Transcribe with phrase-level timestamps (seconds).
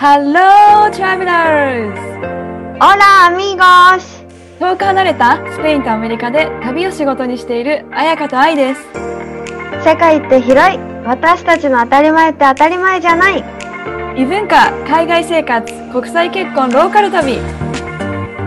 [0.00, 1.92] Hello, travelers!
[2.78, 4.24] Hola amigos!
[4.60, 8.80] 遠く離れたスペインとアメリカで旅を仕事にしている彩香と愛です。
[9.84, 13.44] 世界って広い私たちの当たり前って当たり前じゃない
[14.16, 17.36] 異文化、海外生活、国際結婚、ローカル旅。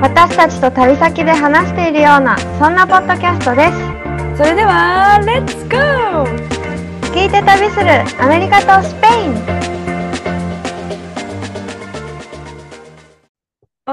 [0.02, 6.24] 私たちと旅先で話しているようなそんなポッドキャストですそれでは、Let's go!
[7.14, 9.81] 聞いて旅するアメリカとスペイン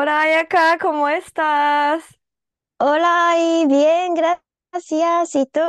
[0.01, 2.05] Hola, Ayaka, ¿cómo estás?
[2.79, 5.35] Hola y bien, gracias.
[5.35, 5.63] ¿Y tú?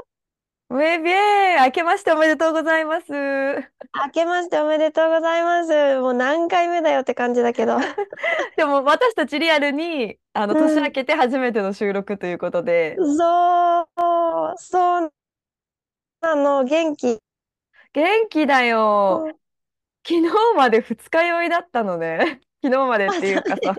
[0.70, 1.57] Muy bien!
[1.65, 3.11] 明けましておめでとうございます。
[3.11, 3.63] 明
[4.13, 5.99] けましておめでとうございます。
[5.99, 7.79] もう何回目だよって感じだけど。
[8.55, 15.11] でも私たちリアルにあのうん年明けて初めての収録ということで、そう、そう
[16.21, 17.17] なの、元気。
[17.93, 19.27] 元気だよ。
[20.07, 22.41] 昨日まで二日酔いだったのね。
[22.62, 23.76] 昨日までっていうかさ。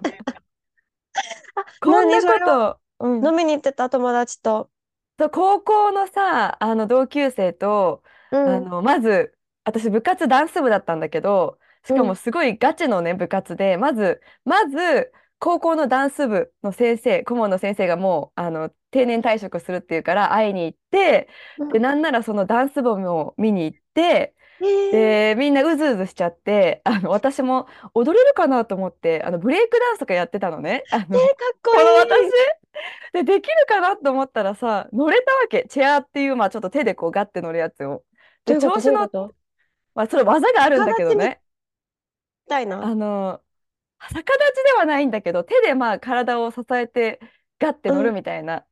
[1.81, 4.71] こんなこと、うん、飲みに行ってた友達と。
[5.19, 21.29] そう高校のさ、あの同級生と、うんあのまず私部活ダンス部だったんだけど、しかうんもすごいガチのね部活で、まずまず高校のダンス部の先生、顧問の先生がもうあの定年退職するっていうから会いに行って、
[21.73, 24.35] でなんならそのダンス部も見に行って。
[24.61, 24.91] えー。
[24.93, 30.85] でみんなうずうずしちゃってあの私も踊れるかなと思ってあのブレイクダンスとかやってたのね。
[30.91, 32.21] あのえーかっここの私。
[32.25, 32.31] いい。
[33.13, 35.67] でできるかなと思ったらさ乗れたわけ。
[35.69, 38.05] チェアっていうまあちょっと手でこうガッて乗るやつを。
[38.47, 39.35] で調子乗っどういうこと？
[39.95, 41.41] まあそれ技があるんだけどね。
[42.47, 42.83] みたいな。
[42.85, 43.41] あの
[44.09, 47.21] 逆立ちではないんだけど手でまあ体を支えて
[47.59, 48.65] ガッて乗るみたいな,、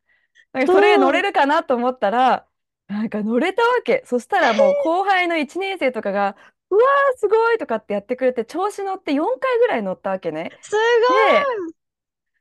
[0.52, 2.46] なんかそれ乗れるかなと思ったら
[2.88, 6.36] なんか乗れたわけそしたらもう後輩の1年生とかが
[6.70, 10.50] 「うわーすごい!」とかってやってくれて調子乗って4回ぐらい乗ったわけね。
[10.62, 10.78] すで
[11.08, 11.74] ごい。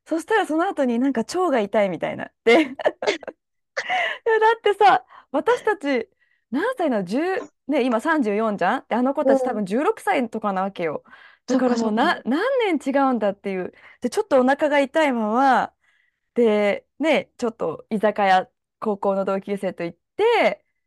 [0.06, 2.54] そしたらその後になんか腸が痛いみたいになって。
[2.64, 6.10] いやだってさ私たち
[6.52, 8.86] 何歳なの？10、ね、今34じゃん？
[8.88, 11.04] であの子たち多分16歳とかなわけよ。
[11.48, 12.42] だからもうな何
[12.78, 15.74] 年違うんだっていうでちょっとお腹が痛いまま
[16.36, 20.07] でねちょっと居酒屋高校の同級生と行って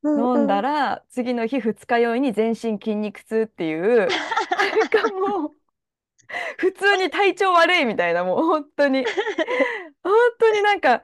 [0.05, 0.71] 飲んだら。
[0.97, 4.09] ら次の日二日酔いに全身筋肉痛っていうなん
[4.89, 5.53] かもう
[6.59, 9.05] 普通に体調悪いみたいなもう本当に
[10.03, 11.03] 本当になんか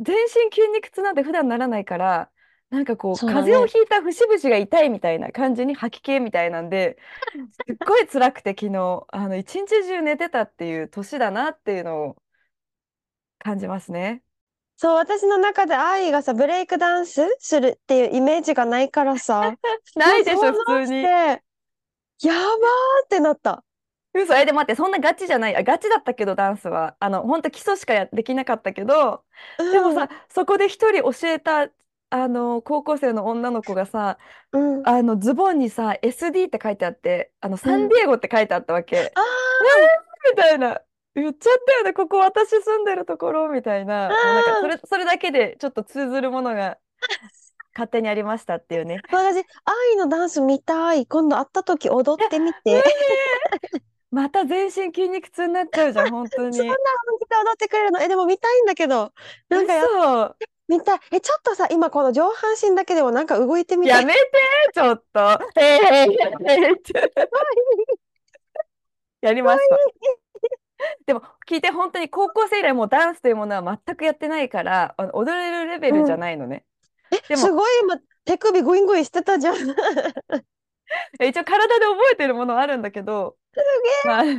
[0.00, 2.30] 全身筋肉痛なんて普段ならないから
[2.70, 6.98] なんかこうね風邪をひいた節々が痛いみたいな感じに吐き気みたいなんで
[7.50, 12.16] すっごい辛くて昨日あの一日中寝てたっていう年だなっていうのを
[13.38, 14.22] 感じますね。
[14.76, 19.54] そう、私の中で愛がさ、ブレイクダンスするっていうイメージがないからさ、
[19.96, 21.02] ないでしょ普通に。
[21.02, 23.64] やばーってなった。
[24.14, 25.56] 嘘えで待ってそんなガチじゃない。
[25.56, 26.96] あガチだったけどダンスは。
[27.00, 29.24] あの本当基礎しかやできなかったけど。
[29.58, 31.68] でもさ、そこで一人教えた
[32.10, 34.18] あの高校生の女の子がさ
[34.52, 34.88] うん、うん。
[34.88, 39.20] あのズボンにさ SD って書いてあってあのサンディエゴって書いてあったわけ、あ
[40.30, 40.82] みたいな
[41.14, 41.92] 言っちゃったよね。
[41.92, 44.08] ここ私住んでるところみたいな。
[44.08, 46.78] なんかそれそれだけでちょっと通ずるものが
[47.74, 48.96] 勝手にありましたっていうね。
[48.96, 51.06] ー私、愛のダンス見たい。
[51.06, 52.82] 今度会った時踊ってみて。
[54.10, 56.56] また全身筋肉痛になっちゃうじゃん本当に。
[56.56, 58.02] そんな本気で踊ってくれるの。
[58.02, 59.12] え、でも見たいんだけど。
[59.48, 60.36] なんかや、嘘。
[60.68, 61.00] 見たい。
[61.12, 64.00] え、ちょっとさ、今この上半身だけでもなんか動いてみたい。
[64.00, 64.20] やめて
[64.74, 65.40] ちょっと。
[65.56, 66.06] ええ
[66.46, 67.10] えって
[69.22, 69.76] やりました
[71.06, 76.64] でも聞いて本当に高校生以来もうダンスというものは全くやってないからあの踊れるレベルじゃないのね、
[77.28, 79.54] でもすごい今、手首グイングインしてたじゃん。
[81.22, 83.36] 一応体で覚えてるものはあるんだけど
[84.04, 84.24] まあ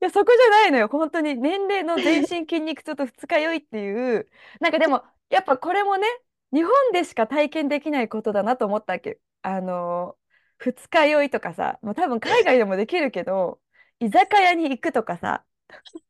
[0.00, 0.88] いやそこじゃないのよ。
[0.88, 4.28] 本当に年齢の全身筋肉痛と二日酔いっていう。
[4.60, 6.06] なんかでもやっぱこれもね
[6.52, 9.18] 日本でしか体験できないことだなと思ったわけ。
[9.42, 10.16] あの
[10.58, 13.60] 二日酔いとかさもう多分海外でもできるけど
[14.00, 15.44] 居酒屋に行くとかさ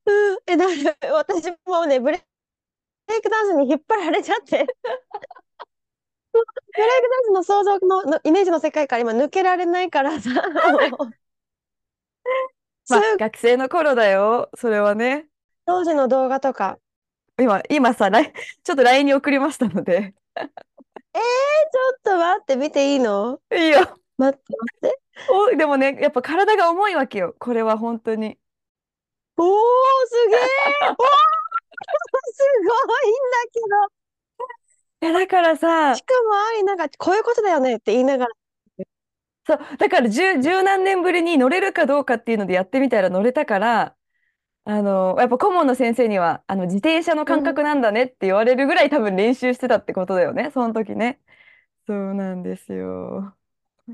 [0.06, 2.20] うんえ、なんか私もね、ブレイ
[3.22, 4.58] クダンスに引っ張られちゃって。
[4.58, 4.70] ブレイク
[6.76, 6.84] ダ
[7.20, 10.30] ンスの想像の、のイメージの世界から今抜けられないからさ。
[12.90, 15.26] まあ学生の頃だよそれはね
[15.66, 16.78] 当時の動画とか。
[17.38, 23.40] 今今さ ちょっと LINE に送りましたのでちょっと待って、見ていいの？
[23.52, 23.80] いいよ
[24.16, 25.00] 待って待って。
[25.26, 28.38] おでもねやっぱ体が重いわけよこれは本当に。
[29.38, 30.38] おー、すげえ
[30.98, 31.06] おー、
[32.34, 33.88] すごいんだ
[35.00, 35.98] いやだからさけど。
[35.98, 38.32] しかも、愛、なんか、こういうことだよねって言いながら。
[39.46, 43.96] そう、だから十、十何年ぶりに乗れるかどうかっていうのでやってみたら乗れたから、
[44.64, 47.54] あの、やっぱ顧問の先生には、あの、自転車の感うん。
[47.54, 51.20] 覚なんだねって言われるぐらい多分練習してたってことだよね、その時ね。
[51.86, 53.36] そうなんですよ。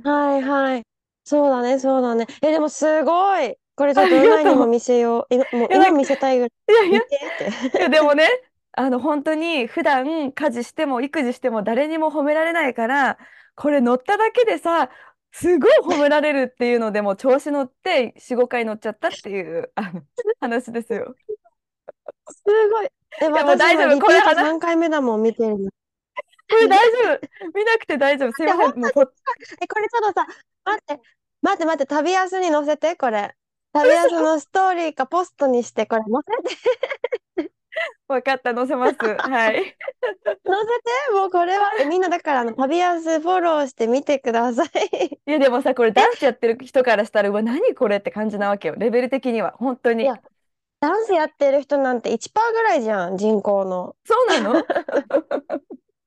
[0.05, 0.85] はいはい。
[1.25, 2.27] そうだね、そうだね。
[2.43, 3.57] え、でもすごい。
[3.77, 4.67] これちょっありとうないにも。
[4.67, 5.35] 見せよう。
[5.35, 6.51] 今、もういや、な今んか、見せたいぐらい。
[6.69, 7.55] いやいや、い見てって。
[7.79, 8.29] やでもね、
[8.73, 13.19] あの、本当に普段家事しても育児しても誰にも褒められないから、
[13.57, 14.91] これ乗っただけでさ、
[15.33, 20.03] すごい褒められるっていうのでもう調子乗って4、5回乗っちゃったっていうあの
[20.41, 21.17] 話ですよ。
[22.29, 22.89] すごい。
[23.21, 23.95] え、いや、もう私今大丈夫。
[23.95, 25.71] リピートこれ話、3回目だもん、見てるの。
[26.49, 27.21] これ大丈夫。
[27.59, 28.33] 見なくて大丈夫。
[28.33, 28.79] すいません。
[28.81, 29.07] もうポッ、
[29.61, 30.27] え、これちょっとさ、
[30.65, 31.03] 待って、
[31.43, 33.35] 待って待って、旅安に載せて、これ。
[33.73, 34.23] 旅安嘘。
[34.23, 36.13] のストーリーかポストにして、これ載
[36.47, 37.53] せて、
[38.09, 38.55] わかった。
[38.55, 38.97] 載せます。
[39.01, 39.55] はい。
[39.55, 39.73] 載せ
[41.09, 44.69] て、もうこれは、え、みんなだから、あの、旅安フォローしてみてください。
[45.27, 48.75] いや、でもさ、これえ、ダンスやってる人からしたら、うわ、何これって感じなわけよ。
[48.77, 49.53] レベル的には。
[49.59, 50.05] 本当に。
[50.81, 53.97] ダンスやってる人なんて1%ぐらいじゃん、人口の。
[54.05, 54.65] そうなの？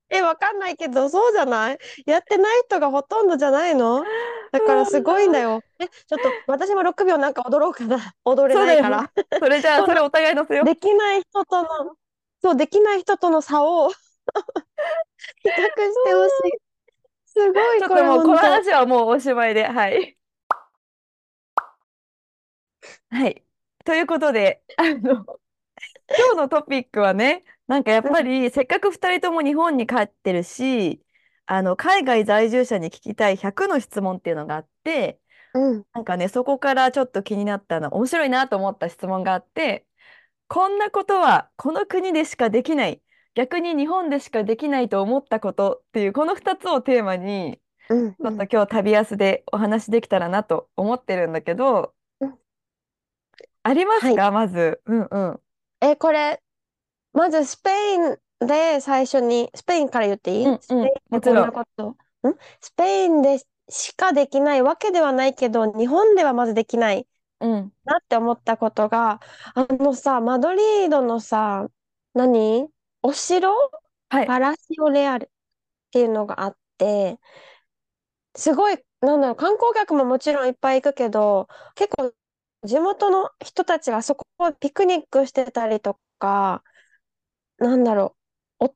[0.09, 4.05] え、わかんないけど、そうじゃないやってない人がほとんどじゃないの？
[4.51, 5.61] だからすごいんだよ。
[5.79, 7.97] え、ちょっと私も6秒なんか踊ろうかな。
[8.23, 8.55] 踊れ。
[8.59, 9.11] ないから。
[9.39, 10.65] それじゃあ、 それお互い載せよう。
[10.65, 11.67] できない人との、
[12.41, 13.95] そう、できない人との差を 比
[15.49, 16.59] 較してほしい。
[17.25, 18.37] すごい、これちょっともう、この。
[18.37, 19.67] 話はもうおしまいで。
[19.67, 20.17] はい。
[23.09, 23.43] はい。
[23.85, 25.25] ということで、あの、
[26.17, 31.03] 今日のトピックはね、なんかやっぱりせっかく2人とも日本に帰ってるし、
[31.45, 35.19] あの海外在住者に聞きたい100の質問っていうのがあって、
[35.53, 39.87] うん、なんかね、そこからちょっと気になったの、面白いなと思った質問があって、
[40.47, 43.01] こんなことはこの国でしかできない、
[43.35, 48.47] 逆に日本でしかできないと思ったことっていうこの2つをテーマに、うん、ちょっとうん。
[48.51, 52.39] 今日旅安でお話できたらなと思ってるんだけど、うん
[53.63, 54.15] ありますはい。
[54.15, 54.31] か？
[54.31, 54.81] まず。
[54.85, 55.41] うんうん。
[55.81, 56.41] え、これ、
[57.17, 60.45] まずスペインで最初に、スペインから言っていい？
[60.45, 60.59] うんうん。
[60.59, 61.35] てこんもちろん。
[61.47, 61.95] なこと、ん？
[62.61, 67.07] スペインでしかできないわけではないけど、日本ではまずできない
[67.39, 67.73] うん。
[67.85, 69.19] なって思ったことが、
[69.55, 71.67] あのさ、マドリードのさ、
[72.13, 72.67] 何？
[73.01, 73.51] お城
[74.09, 74.27] はい。
[74.27, 75.25] パラシオレアル？
[75.25, 75.27] っ
[75.89, 77.17] ていうのがあって、
[78.35, 82.13] すごい、なんだろう、観光客ももちろんいっぱい行くけど、結構
[82.63, 86.63] 地元の人たちがそこをピクニックしてたりとか、
[87.59, 88.15] なんだろ
[88.59, 88.75] う、お、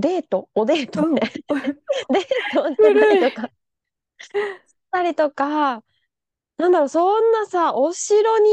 [0.00, 1.10] デート、おデート？
[1.12, 1.20] ね。
[1.48, 1.82] うん。
[2.10, 3.18] デートしてたり。
[3.18, 3.50] とか、
[4.66, 5.82] したりとか、
[6.58, 8.48] なんだろう、そんなさ、お城に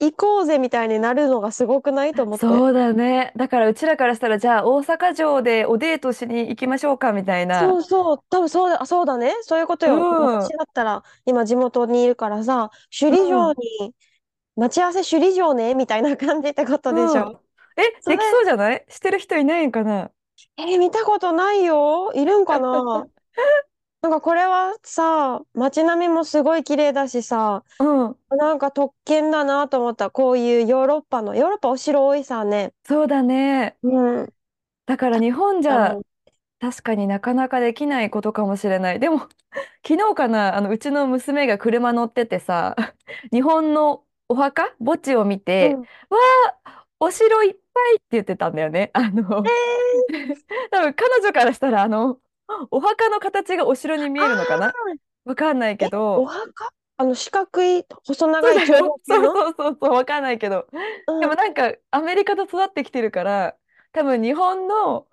[0.00, 2.46] 行こうぜみたいになるのがすごくないと思って。
[2.46, 3.32] そうだね。
[3.36, 7.76] だからうちらからしたら、じゃあ大阪城でおデートしに行きましょうかみたいな。
[7.76, 9.32] そうそう、多分そうだ、あそうだね。
[9.42, 9.96] そういうことうよ。
[9.96, 10.46] ん。
[10.48, 13.54] う私だったら、今地元にいるからさ、首里城ん。
[13.54, 13.94] に、
[14.56, 17.32] 待ち合わせ首里城ね、みたいな感じってことでしうん。
[17.32, 17.43] ょ。
[17.76, 18.84] え、できそうじゃない？
[18.88, 20.10] してる人いないんかな？
[20.56, 22.12] えー見たことないよ。
[22.14, 23.06] いるんかな？
[24.02, 28.18] なんかこれはさ、街並みもすごい綺麗だしさ、うん。
[28.30, 30.10] なんか特権だなと思った。
[30.10, 32.74] こういうヨーロッパの、ヨーロッパお城多いさね。
[32.84, 33.76] そうだね。
[33.82, 34.34] うん。
[34.86, 35.96] だから日本じゃ。
[36.60, 39.00] 確かになかなかできないことかもしれない。
[39.00, 39.28] でも、
[39.86, 42.74] 昨日かな、あの、うちの娘が車乗っててさ、
[43.32, 44.74] 日本のお墓？
[44.78, 45.80] 墓地を見て、うん。
[45.80, 45.86] わ
[46.64, 47.60] あ、お城いっぱ
[47.92, 48.90] いって言ってたんだよね。
[48.94, 49.10] あ
[49.44, 50.36] えの、ー、
[50.70, 52.20] 多分彼女からしたら、あの、
[52.70, 54.66] お墓の形がお城に見えるのかな？
[54.68, 54.72] あ
[55.24, 56.72] わかんないけど、墓？
[56.96, 59.00] あの四角い、細長い長そう。
[59.06, 60.68] そうそうそうそう、わかんないけど。
[61.18, 61.28] でうん。
[61.28, 63.58] もなんか、アメリカと育ってきてるから、
[63.92, 65.08] 多分日本の、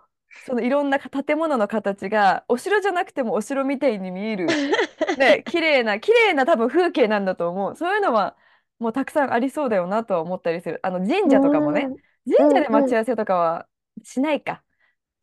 [0.46, 4.62] そのいろんな建物の形が、お城じゃなくてもお城みたいに見える。
[5.16, 7.76] ね、 綺麗な、綺麗な多分風景なんだと思う。
[7.76, 8.38] そういうのは、
[8.80, 10.80] もうたくさんありそうだよなとは思ったりする。
[10.84, 12.02] あの、神う社とかもね、ん。
[12.26, 12.50] 神うん。
[12.52, 12.90] 社で待うん。
[12.90, 13.68] ち合わせとかは
[14.04, 14.64] しないか。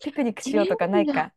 [0.02, 1.09] ピクニックしようとかない。
[1.11, 1.35] か。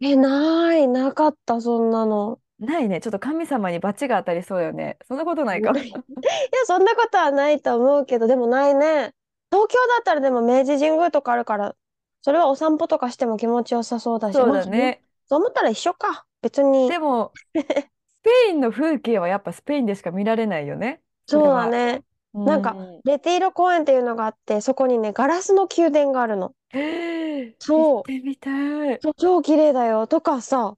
[0.00, 0.88] え、ない。
[0.88, 2.40] なかった、そんなの。
[2.58, 3.00] ないね。
[3.00, 4.98] ちょっと神様に罰が当たりそうよね。
[5.06, 5.72] そんなことないか。
[6.22, 9.14] いや、そんなことはないと思うけど、でもないね。
[9.50, 11.76] 東京だったらでも明治神宮とかあるから、
[12.22, 15.04] それはお散歩とかしても気持ちよさそうだし、そうまあ、その、だね。
[15.26, 16.26] そう思ったら一緒か。
[16.42, 16.92] 別に。
[16.92, 17.36] でも、
[18.08, 21.02] スペインの風景はやっぱスペインでしか見られないよね。
[21.26, 21.70] そそうだ。
[21.70, 22.04] ね。
[22.44, 23.02] うなんか、ん。
[23.04, 26.54] レティーロ公園っていうのがあって、そこにね、ガラスの宮殿があるの。
[26.70, 28.04] へえ、行っそう。
[28.04, 29.00] てみたい。
[29.02, 30.06] そう超綺麗だよ。
[30.06, 30.76] とかさ、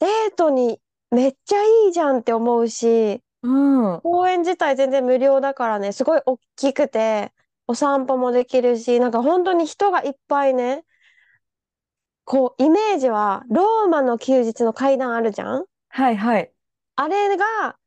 [0.00, 3.48] デートにめっちゃいいじゃんって思うし、う
[3.96, 4.02] ん。
[4.02, 7.32] 公園自体全然無料だからね、すごい大きくて、
[7.68, 10.84] お散歩もできるし、なんか本当に人がいっぱいね、
[12.24, 15.64] こう、イメージは、ローマの休日の階段あるじゃん？
[15.88, 16.52] はいはい。
[16.96, 17.78] あれが、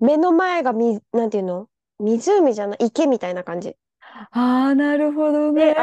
[0.00, 1.68] 目の前がみ、なんていうの？
[1.98, 3.76] 湖じゃない、池みたいな感じ。
[4.32, 5.74] ああ、なるほどね。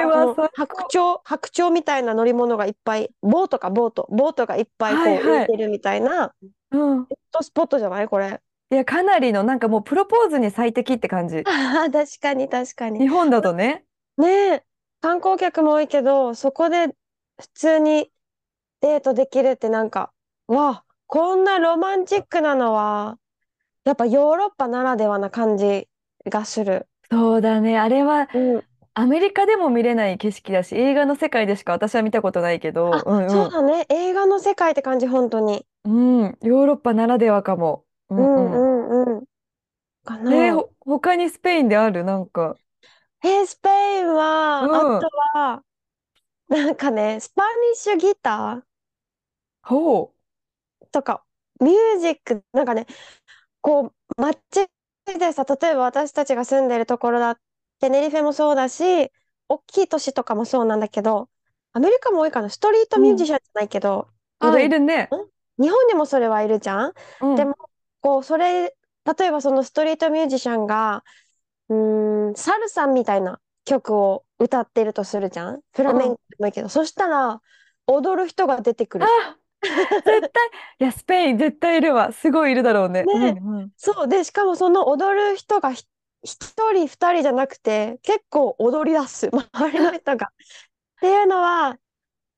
[0.56, 5.46] 白鳥、白鳥みたいな乗り物がいっぱい、ボートか、ボート、ボートがいっぱいこうはいはい。
[5.48, 6.34] てるみたいな、
[6.72, 7.08] うん。
[7.10, 8.42] フォトスポットじゃないこれ。
[8.72, 11.38] いや、かなりの、なんかもうプロポーズに最適って感じ。
[11.46, 13.00] ああ、確かに確かに。
[13.00, 13.86] 日本だとね。
[14.18, 14.66] ねえ、
[15.02, 16.88] 観光客も多いけど、そこで
[17.40, 18.12] 普通に
[18.82, 20.14] デートできるってなんか、
[20.48, 23.20] わあ、こんなロマンチックなのは、
[23.86, 25.90] やっぱヨーロッパならではな感じ
[26.30, 26.88] がする。
[27.12, 27.78] そうだね。
[27.80, 28.64] あれはうん。
[28.94, 33.50] アメリカでも見れない景色だし、映画の世界でしか私は見たことないけど、あ、うんうん。
[33.50, 33.86] そうだね。
[33.90, 35.66] 映画の世界って感じ、本当に。
[35.86, 35.90] う
[36.30, 37.86] ん、ヨーロッパならではかも。
[38.10, 38.70] ううんんうん。
[39.02, 39.26] うんうん。
[40.04, 40.56] かえー、な。
[40.56, 42.04] ほ、他にスペインである？
[42.04, 42.60] なんか。
[43.24, 44.14] えースペイン
[44.60, 45.14] うは、あとん。
[45.34, 45.64] は、
[46.50, 48.66] なんかね、スパニッシュギタ
[49.64, 51.24] ほーとか、
[51.60, 52.86] ミュージック、なんかね、
[53.62, 54.68] こう、街
[55.06, 57.42] でさ、例えば私たちが住んでるところだって、
[57.80, 59.12] テネリフェもそうだし、
[59.50, 61.30] 大きい都市とかもそうなんだけど、
[61.74, 63.02] アメリカも多いかな、ストリートう。
[63.02, 63.26] ミューうん。
[63.26, 64.10] ジシャンじゃないけど、
[64.42, 64.66] いあ、るん。
[64.66, 65.16] んいるね。
[65.60, 67.36] 日本にもそれはいるじゃんうん。
[67.36, 67.56] でも、
[68.02, 68.76] こう、それ、
[69.18, 71.04] 例えばそのストリートミュージシャンが、
[71.70, 76.18] うーん、サルサみたいな曲を歌ってるとするじゃんフラメンコうん。
[76.32, 77.42] でもいいけど、そしたら、
[77.88, 79.16] 踊る人が出てくる。
[79.68, 80.48] あ、 絶対。
[80.80, 82.12] いや、スペイン絶対いるわ。
[82.14, 83.06] すごいいるだろうね。
[83.06, 83.72] うね、んうん。
[83.78, 84.08] そう。
[84.08, 85.86] で、しかもその踊る人がひ
[86.24, 89.30] 一人二人じゃなくて、結構踊り出す。
[89.54, 90.28] 周りの人が。
[90.28, 90.30] っ
[91.02, 91.78] ていうのは、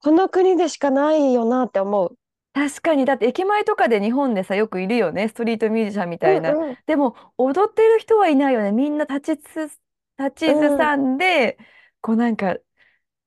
[0.02, 2.18] この国でしかないよなって思う。
[2.54, 5.28] 確かに、だって駅前とかで日本でさ、よくいるよね。
[5.28, 6.58] ストリートミュージシャンみうたいな。
[6.58, 6.78] んうん。
[6.86, 8.72] でも、踊ってる人はいないよね。
[8.72, 9.66] みんな立ちつ、
[10.18, 10.90] 立ちずうん。
[10.90, 11.58] さんで、
[12.02, 12.56] こうなんか、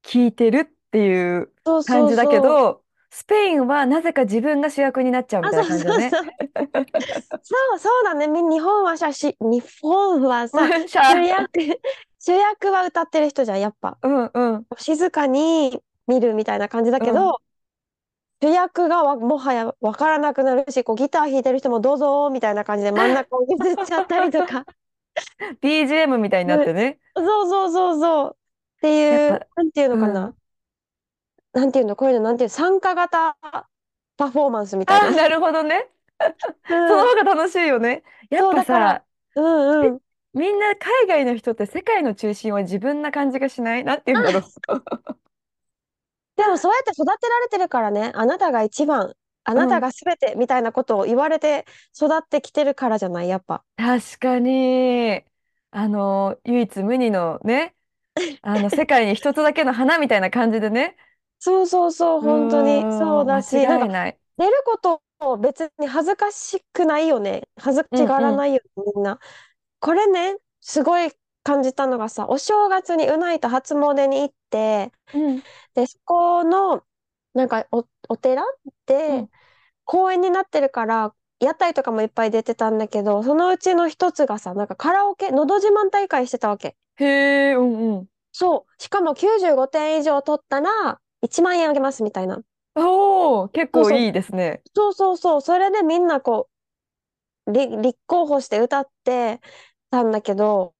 [0.02, 1.52] 聞いてるっていう
[1.84, 2.40] 感じだけ。
[2.40, 6.18] ど、スペインはなぜか自分が主役になっちゃうみあ、たいな感じだね。
[7.42, 8.04] そうそう。
[8.04, 8.26] だね。
[8.26, 10.72] み日本はさ、し、日本はさ。
[11.00, 11.50] 主役、
[12.18, 13.98] 主役は歌ってる人じゃん、やっぱ。
[14.02, 14.66] うんうん。
[14.78, 17.08] 静かに見るみたいな感じだうん。
[17.08, 17.40] けど、
[18.40, 24.64] 主役がわもはやわからなくなるし、こうギター弾いてる人もどうぞみたいな感じで真ん中を譲っちゃったりとか。
[25.60, 26.98] BGM みたいになっうんてね。
[27.16, 28.36] そうそうそうそう。
[28.78, 30.26] っていう、なんていうのかな。
[30.26, 30.38] うん。
[31.52, 33.36] なんていうの、こういうの、なんていう参加型
[34.16, 35.06] パフォーマンスみたいな。
[35.06, 35.88] あ、なるほどね。
[36.86, 37.08] そのうん。
[37.08, 38.04] 方が楽しいよね。
[38.30, 40.00] やっそう、だから、ぱさ、うんうん。
[40.32, 43.84] みんな海外の人って世界の中心は自分な感じがしない？
[43.84, 44.54] なんて言うんだろう。
[46.36, 49.14] でもそうやって育てられてるからね、あなたが一番、
[49.44, 49.64] あうん。
[49.64, 53.64] なたが全てみたいなことを言われて育ってきてるからじゃない、やっぱ。
[53.76, 55.24] 確かに、
[55.70, 57.74] あの、唯一無二のね、
[58.42, 60.96] あの、世界に一つだけの花みたいな感じでね。
[61.38, 62.86] そうそうそう、う本当に。
[62.90, 64.18] そうだし、なんか、間違いない。
[64.36, 67.48] 出ることを別に恥ずかしくないよね。
[67.56, 68.06] 恥ずかし。
[68.06, 69.18] がらないよね、みんな。
[69.80, 71.10] これね、すごい
[71.44, 75.42] 感じたのがさ、お正月にうないと初詣に行って、うん。
[75.74, 76.84] で、そこの、
[77.34, 78.44] なんかお、お寺
[78.86, 79.28] でうん。
[79.84, 86.76] 公園になってるから、屋台とかもいっぱい出てたんだけど、そのうちの一つがさ、なんかカラオケ、のど自慢大会してたわけ。
[86.96, 87.04] へ
[87.50, 88.08] え、うんうん。
[88.32, 88.82] そう。
[88.82, 92.40] しかも95点以上取ったら1万円あげますみたいな。
[92.74, 93.72] おー、結。
[93.72, 94.62] 構いいですね。
[94.74, 95.40] そうそうそう。
[95.40, 96.48] それでみんなこ
[97.46, 99.40] う、り立候補して歌って
[99.90, 100.74] たんだけど、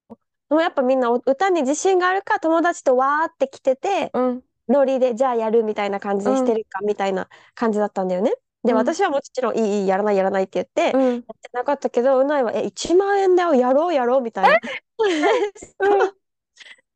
[0.48, 8.32] でもやっぱみんなお歌に自信があるか、友達とわーって来てて、うん、ノリでじゃあやるみたいな感じうん、でしてるかみたいな感じだったんだよね。
[8.64, 14.58] で、うん、私はもちろんいい、いい、やらない、やらないって言って、うん、やってなかったけど、うないは、え、1万円だよ、やろう、やろう、みたいな。
[14.98, 16.12] うん、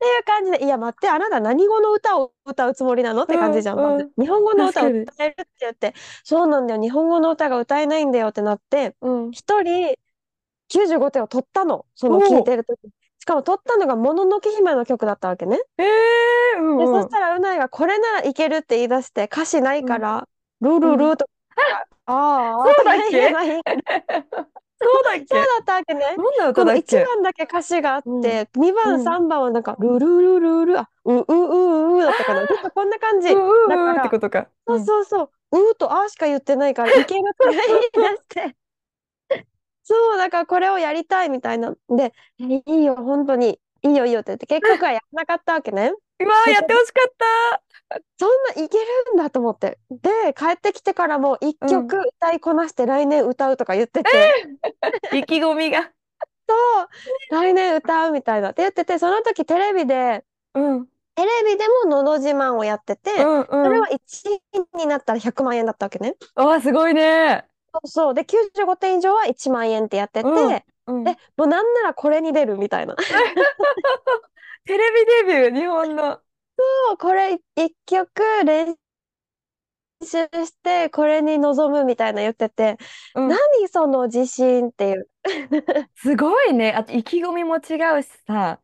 [0.03, 4.05] っていう感じで、いや、待って、あなた何語の歌を歌うつもりなのって感うん、じじゃん、まず。
[4.05, 4.13] うん。
[4.23, 4.95] 日本語の歌を。
[5.07, 5.95] 歌えるって言って、
[6.25, 9.33] そうなんだよ、日本語の歌が歌えないんだよってなって、うん。
[9.33, 9.97] 一人
[10.69, 12.79] 95点を取ったの、その聴いてる時
[13.21, 15.59] しかも取ったのがもののけ姫の曲だったわけね。
[15.79, 20.29] ええうで、そん、うん、したらうないがこれならいけるって言い出して、歌詞ないうん、から、
[20.61, 20.97] ルうん。
[20.97, 21.31] ルルとか、
[22.07, 22.15] あ
[22.65, 23.37] そうあとかだっけ？
[24.83, 26.01] そうだっそうけだったわけね。
[26.17, 32.47] どんな歌この1だっけ番だけ歌詞があっうん、て、2番、うん、3番はなんか、ルルルルル、あ、う、う、う、う、うだったかな。
[32.75, 33.29] こんな感じ。
[33.29, 34.49] ううううってだから、ことか。
[34.67, 34.81] うそうん。
[34.81, 35.23] そうそ
[35.53, 38.57] う、うとあしか言ってないから、いけるって言い出して、
[39.85, 41.75] そう、だからこれをやりたいみたいな。
[41.89, 45.93] で、えいいよ、本当に、いいよいいよって言って、結局はやらなかったわけね。
[46.25, 47.13] うわー、やってほしかっ
[48.19, 49.79] そんないけるんだと思って。
[49.91, 51.67] で、帰ってきてからも一た。
[51.67, 51.89] うん。
[51.89, 54.11] 曲歌いこなして来年歌うとか言ってて、
[55.13, 55.91] 意気込みが。
[56.49, 56.89] そう、
[57.31, 60.25] 来年歌うみたいなって言ってて、その時テレビで、
[60.55, 63.95] うん、テレビでものど自慢をやってて、うん、それはうん。
[63.95, 63.99] 1
[64.75, 66.17] 位になったら100万円だったわけね。
[66.35, 67.47] わあ、すごいね。
[67.75, 68.15] そうそう。
[68.15, 71.05] で、95点以上は1万円ってやってうん、て、で、うん。
[71.05, 71.15] も
[71.45, 72.97] うなんならこれに出るみたいな。
[74.65, 76.21] テレビデビュー、日本の。
[76.57, 78.09] そうこれ一曲
[78.45, 78.77] 練
[80.03, 80.07] 習
[80.47, 82.77] して、これに臨むみたいな言ってて、
[83.15, 83.29] うん。
[83.29, 83.39] 何
[83.69, 85.09] その自信っていう。
[85.97, 86.73] すごいね。
[86.73, 88.61] あと意気込みも違うしさ。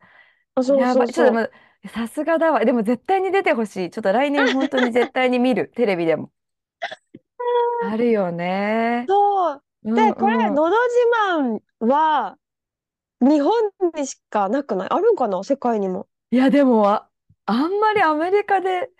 [0.54, 1.08] あそうやばい。
[1.08, 2.64] ちょっとさすがだわ。
[2.64, 3.90] でも絶対に出てほしい。
[3.90, 5.70] ちょっと来年 本当に絶対に見る。
[5.74, 6.30] テレビでも。
[7.90, 8.32] あるよう。
[8.32, 9.04] ね。
[9.08, 9.62] そう。
[9.84, 10.54] うんで、これ、うん。
[10.54, 12.36] のど自慢は、
[13.20, 13.52] 日本
[13.94, 14.88] にしかなくない？
[14.90, 15.42] あるんかな？
[15.44, 16.08] 世界にも。
[16.30, 17.08] いや、でもあ、
[17.46, 18.90] あんまりアメリカで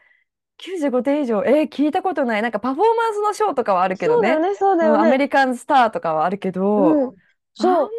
[0.58, 2.42] 95点以上、えー聞いたことない。
[2.42, 4.28] なんかパフォーマンスのショーとかはあるけどね。
[4.30, 5.18] そうだよね、そうだうん、アメ。
[5.18, 7.16] リカンスターとかはあるけど、うん。
[7.58, 7.90] あんまそう。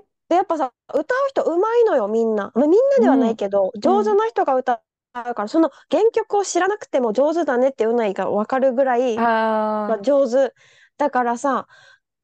[0.00, 2.50] り、で、やっぱさ、歌う人うまいのよ、みんな。
[2.54, 3.80] まあ、みんなではなうん、いけど、うん。
[3.80, 10.54] 上手な人が歌うから、その原曲を知らなくても上手だねっていうのがわかるぐらい、まあ、あ上手。
[10.96, 11.66] だからさ、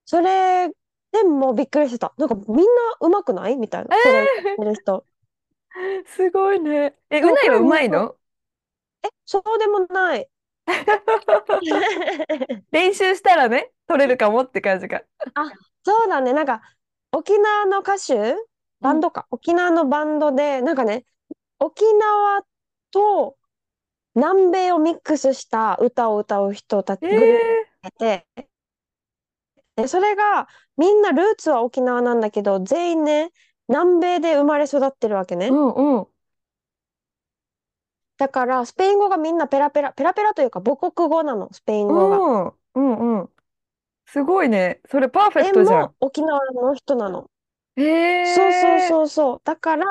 [0.04, 0.70] それ
[1.14, 2.12] でもうびっくりしてた。
[2.18, 2.62] なんかみんな
[3.00, 3.56] うまくない？
[3.56, 3.96] みたいな。
[3.96, 5.06] えてる人。
[6.04, 6.94] ー、すごいね。
[7.08, 8.16] え、うないはうまいの？
[9.04, 10.28] え、そうでもない。
[12.72, 15.02] 練習したらね、取れるかもって感じか。
[15.34, 15.52] あ、
[15.84, 16.32] そうだね。
[16.32, 16.62] なんか、
[17.12, 18.14] 沖縄の歌手？
[18.14, 18.36] うん。
[18.80, 19.26] バンドか？
[19.30, 21.04] 沖縄のバンドで、なんかね、
[21.60, 22.42] 沖縄
[22.90, 23.36] と
[24.14, 28.26] 南米をミックスした歌を歌う人たち、えグループー、がいて、
[29.76, 33.32] で、それが、みんなルーツは沖縄なんだけど、全員ね、
[33.68, 35.48] 南米で生まれ育ってるわけね。
[35.48, 36.08] うんうん。
[38.16, 42.24] だから、スペイン語がみんなペラペラ、ペラペラというか母国語なの、スペインう語が。
[42.48, 43.30] んうんうん。
[44.06, 44.80] すごいね。
[44.90, 45.86] それパーフェクでトじゃん。
[45.86, 47.30] も沖縄の人なの。
[47.76, 47.82] へ
[48.22, 48.98] そうそうえ。
[48.98, 49.40] そうそう。
[49.44, 49.86] だから、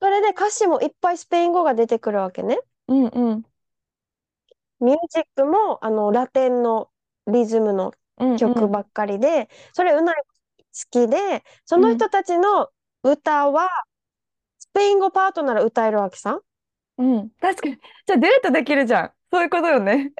[0.00, 2.60] それで歌詞もいっぱいスペイン語が出てくるわけね。
[2.88, 3.44] うんうん
[4.80, 6.90] ミュージックも、あの、ラテンの
[7.26, 7.92] リズムの
[8.38, 10.26] 曲ばっかりで、それ、うない好
[10.90, 12.68] きで、そうんの人たちの
[13.02, 13.68] 歌は、
[14.58, 16.40] スペイン語パートなら歌えるわけさ。
[16.98, 17.30] うん。
[17.40, 17.76] 確かに。
[18.06, 19.12] じゃあデートできるじゃん。
[19.30, 20.12] そういうことよね。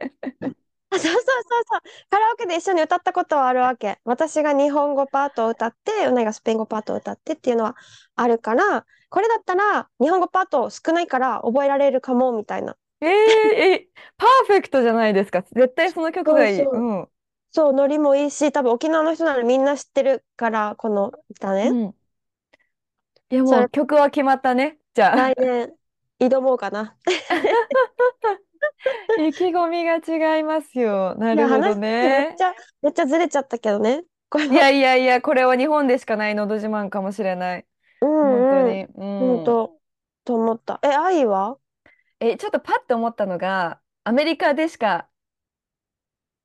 [0.90, 1.23] あ、そうそうそう
[1.64, 1.81] そう。
[2.11, 3.99] カラオケで一緒に歌ったことはあるわけ。
[4.05, 7.77] 私が日本語パートを歌って、うないがスペイン語パートを歌ってっていうのは
[8.16, 12.77] あるから、これだったら日本語パート少ないから覚えられるかも、みたいな。
[13.01, 15.42] えー、え、パーフェクトじゃないですか。
[15.42, 16.62] 絶対その曲がいい。
[16.62, 17.09] うん。
[17.55, 21.69] そう、ノリもいいし、多分沖縄の人ならみんな知ってるから、この歌ね。
[21.69, 21.95] うん。
[23.31, 24.79] いやそれ、もう曲は決まったね。
[24.95, 25.17] じゃあ。
[25.17, 25.73] 来年
[26.19, 26.97] 挑もうかな。
[29.17, 31.14] 意気込みが違いますよ。
[31.17, 32.35] ないや、るほど話めっね。
[32.37, 34.05] ちゃ、めっちゃずれちゃったけどね。
[34.31, 34.71] これいやは。
[34.71, 37.67] いやいや、これは日本でしかないのど自慢かもしれない。
[38.01, 38.29] うんうん。
[38.49, 38.85] 本当に。
[38.85, 39.19] うん。
[39.19, 39.81] ほんと、
[40.25, 40.81] と思った。
[40.83, 41.59] え、愛は？
[42.21, 45.09] え、ちょっとパッと思ったのが、アメリカでしか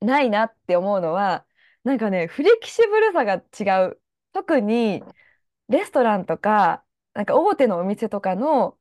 [0.00, 1.46] ないなって思うのは、
[1.84, 4.00] なんかね、フレキシブルさが違う。
[4.32, 5.06] 特に
[5.68, 6.84] レストランとか、
[7.14, 8.78] なんか大手のお店とかの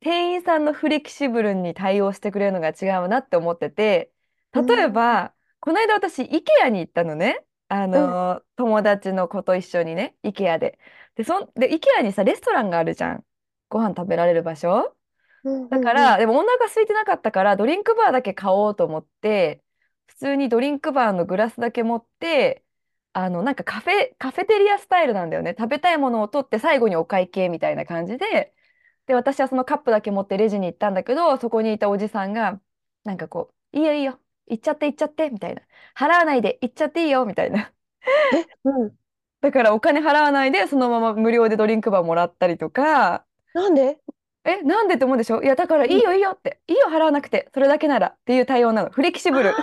[0.00, 4.12] 店員さんのフレキシブルに対応してくれるのが違うなって思ってて、
[4.68, 4.90] 例えうん。
[4.90, 7.44] ば、この間私、IKEA に行ったのね。
[7.68, 8.20] あうん。
[8.56, 10.78] 友達の子と一緒にね、IKEA で。
[11.16, 13.24] で、そん、で、IKEA にさ、レストランがあるじゃん。
[13.68, 14.96] ご飯食べられる場所。
[15.70, 19.65] だから、でもお腹空いてなかったから、ドリンクバーだけ買おうと思って、普
[20.16, 22.64] 通にドリンクバーのグラスだけ持って、
[23.12, 25.54] あの、なんかカフェ、カフェテリアスタイルなんだよね。
[25.58, 28.54] 食べたいものを取って最後にお会計みたいな感じで、
[29.06, 32.60] で、私はそのカップだけ持ってレジに行ったんだけど、そこにいたおじさんが、
[33.04, 35.62] なんかこう、いいよいいよ、行っちゃって行っちゃって、みたいな。
[35.96, 37.72] 払わないで行っちゃっていいよ、みたいな。
[38.32, 38.96] え、うん。
[39.40, 44.00] だからお金払わないで、そのまま無料でドリンクバーもらったりとか、なんで？
[44.46, 45.42] え、なんでって思うでしょ？
[45.42, 46.00] いや、だからいうん。
[46.00, 48.90] いよいいよって、いいよ払わなくて、それだけならっていう対応なの。
[48.90, 49.50] フレキシあブル。
[49.50, 49.56] あ、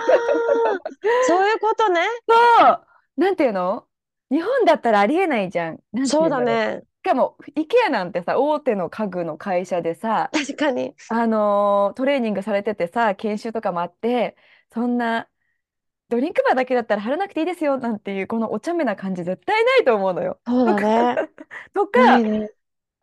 [1.27, 2.01] そういうことね。
[2.27, 2.85] そう。
[3.17, 3.87] なんていうの？
[4.29, 5.79] 日本だったらありえないじゃん。
[5.91, 6.83] なんてそうだね。
[7.05, 10.95] しかも、IKEA なんてさ、大手の家具の会社でさ、確かに。
[11.09, 14.35] あのートレーニングされててさ、研修とかもあって、
[14.73, 15.29] そんな、
[16.09, 20.39] ドリンクバーだけだったら貼らなくていいですよなんていう、このお茶目な感じ絶対ないと思うのよ。
[20.45, 21.29] そう とか、だね。
[21.73, 22.51] とか、ないね。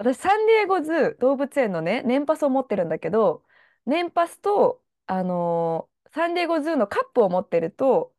[0.00, 3.44] 私、サンディエゴズー動物園のね、年パスを持ってるんだけど、
[3.86, 8.12] 年パスと、あのーサンディエゴズーのカップを持ってると、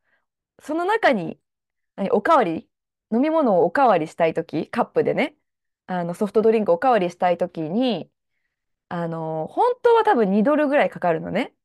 [0.60, 1.40] その中に、
[1.96, 2.70] 何、おかわり、
[3.14, 5.38] 飲み物をおかわりしたいとき、カップでね、
[5.88, 8.12] あのソフトドリンクおかわりしたいときに、
[8.90, 11.56] あのー本当は多分2ドルぐらいかかるのね。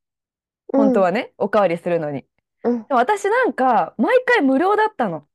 [0.72, 0.80] うん。
[0.80, 2.22] 本当はね、おかわりするのに。
[2.64, 2.86] うん。
[2.88, 5.28] でも私なんか、毎回無料だったの。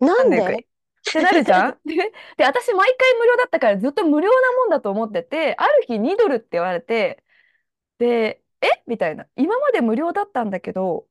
[0.00, 0.36] なんで？
[0.38, 0.58] 行くっな
[1.06, 1.78] んでてなるじゃん？
[1.84, 1.94] で、
[2.36, 7.22] で、私毎回無料だったからずっと無料なもんだと思ってて、ある日2ドルって言われて、
[7.98, 8.68] で、え？
[8.86, 9.26] みたいな。
[9.36, 11.06] 今まで無料だったんだけど、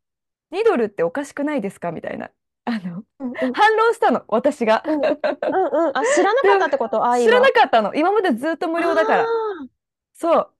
[0.52, 1.92] 2ドルっておかしくないですか？
[1.92, 2.32] みたいな。
[2.66, 4.84] あの、うんうん反論したの、私が。
[4.86, 5.98] うんうんうん。
[5.98, 7.04] あ、知らなかったってこと？
[7.06, 7.52] ああい知らなは。
[7.52, 7.94] かったの。
[7.96, 9.24] 今までずっと無料だから。
[9.24, 9.26] あ
[10.14, 10.54] そう。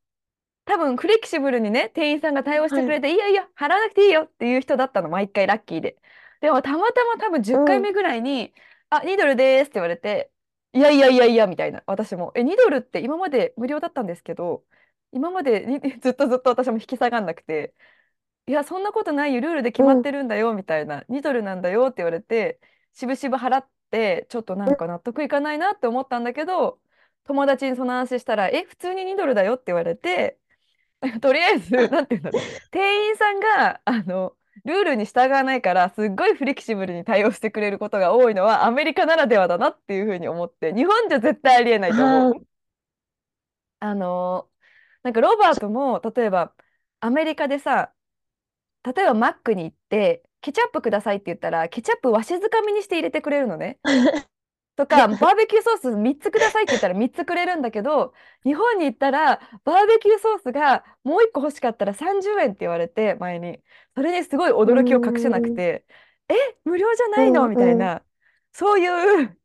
[0.66, 2.76] 多分フレキシブルにね、店員さんが対応し。
[2.76, 5.98] てくれて、いいよいいよ、払わなくていいよっていう人だったの、毎回ラッキーで。
[6.42, 7.84] でもたまたま多分10回うん。
[7.84, 8.54] 目ぐらいに、
[8.90, 10.32] あ、2ドルですって言われて、
[10.74, 12.32] いやいやいやいや、みたいな、私も。
[12.36, 14.64] え、2ドルって今まで無料だったんですけど、
[15.12, 15.66] 今まで
[16.02, 17.74] ずっとずっと私も引き下がんなくて、
[18.48, 20.02] いや、そんなことないよ、ルールで決まっ。
[20.02, 22.60] てるんだよ、みたいな、2ドルなんだよって言われて、
[22.94, 26.82] しぶしぶ払って、ちょっとなんか納得いかないなって思ったんだけど、
[27.26, 30.40] 友達にその話したら、え、普通に2ドルだよって言われて、
[31.22, 32.44] とりあえず、なんて言うんだろう。
[32.72, 42.48] 店員さんが、あの、ルールに従わないから、すっごいフレキシブルに対応してくれることが多いのは、アメリカならではだなっていうふうに思って、日本じゃ絶対ありえないと思う。
[43.80, 44.50] あの、
[45.04, 46.54] なんかロバートも、例えば、
[47.00, 47.94] アメリカでさ、
[48.84, 53.80] 例えばマックに行って、ケチャップくださいって言ったら、ケチャップわしづかみにして入れてくれるのね。
[54.80, 58.14] とか、バーベキューソース3つくださいって言ったら3つくれるんだけど、
[58.46, 63.62] 日本に行ったら、バーベキューソースがもう1個欲しかったら30円って言われて、前に。
[63.96, 65.52] それにすごいう驚きを隠せなくん。
[65.52, 65.86] て、
[66.30, 67.50] え、無料じゃうないの？
[67.50, 68.04] みたいな。
[68.54, 69.40] そういう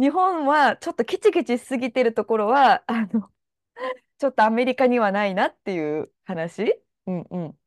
[0.00, 3.30] 日本はちょっとキチキチしすぎてるところは、あの、
[4.18, 6.82] ちょっとアメリカにはないなっていう話？
[7.06, 7.58] うんうん。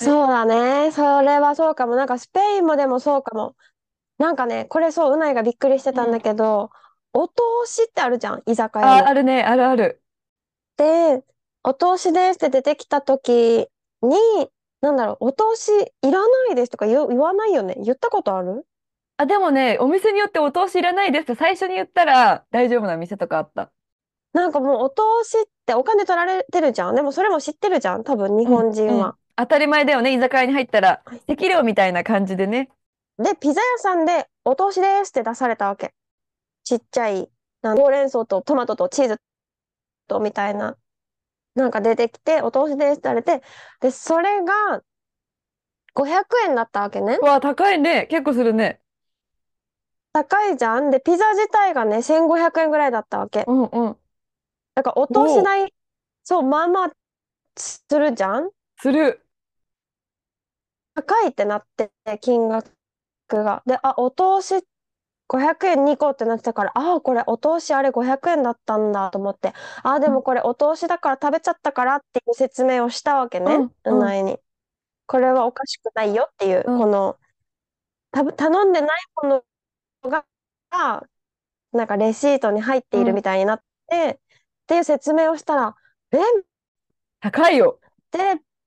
[0.00, 0.92] え、そうだね。
[0.92, 1.96] それはそうかも。
[1.96, 3.56] なんかスペインもでもそうかも。
[4.18, 6.20] なんかね、これそう、うないがびっくりしてたんだうん。
[6.20, 6.70] けど、
[7.12, 7.34] お通
[7.66, 9.14] しってあるじゃん、居酒屋あ、あの。
[9.14, 10.02] るね、あるある。
[10.76, 11.24] で、
[11.64, 13.68] お通しですって出てきた時
[14.02, 14.16] に、
[14.80, 15.68] なんだろう、お通し
[16.02, 17.74] いらないですとか言う、言わないよね。
[17.78, 18.66] 言ったことある？
[19.16, 23.72] あ、でもね、お店によってお通しいらないですって最初に言ったら大丈夫な店とかあった。
[24.32, 26.94] なんかもうお通しってお金取られてるじゃん。
[26.94, 29.08] でもそれも知ってるじゃん、多分日うん、本人は。
[29.08, 29.14] うん。
[29.36, 31.02] 当たり前だよね、居酒屋に入ったら。
[31.04, 32.70] はい適量みたいな感じでね。
[33.18, 35.94] で、ピザ屋さんでお通しですって出されたわけ。
[36.64, 37.28] ちっちゃい、
[37.62, 39.16] ほうれん草とトマトとチーズ
[40.06, 40.76] とみたいな、
[41.54, 43.42] なんか出てきて、お通しですって言われて、
[43.80, 44.82] で、それが
[45.94, 47.18] 500円だったわけね。
[47.20, 48.06] うわ、高いね。
[48.06, 48.80] 結構するね。
[50.12, 50.90] 高いじゃん。
[50.90, 53.44] で、ピザ自体がね、1500円ぐらいだったわけ。
[53.46, 53.96] うんうん。
[54.74, 55.72] だからお通し代、
[56.22, 56.92] そう、まあまあ
[57.56, 58.50] するじゃん。
[58.80, 59.24] する。
[60.94, 62.77] 高いってなって、金額
[63.44, 63.62] が。
[63.66, 64.64] で、あ、お通し
[65.28, 73.98] 500円2個ってなってたから、ああ、これお通しあれ500円だったんだと思って、ああ、でうんもこれお通しだから食べちゃったからっていう説明をしたわけね、うんううん。
[74.00, 74.38] ないに。
[75.06, 77.18] これはおかしくないよっていう、うんこの、
[78.12, 78.90] たぶ頼んでない
[79.22, 79.28] も
[80.04, 80.26] のが、
[81.72, 83.22] なんかレシートに入っているみうん。
[83.22, 84.20] たいになって、
[84.64, 85.76] っていう説明をしたら、
[86.12, 86.18] え？
[87.20, 87.78] 高いよ。
[88.10, 88.18] で、